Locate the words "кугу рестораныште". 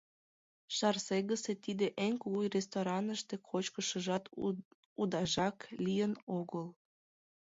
2.21-3.35